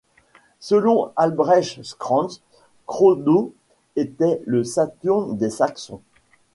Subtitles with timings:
[0.59, 2.41] Selon Albrecht Krantz,
[2.87, 3.53] Krodo
[3.95, 6.01] était le Saturne des Saxons.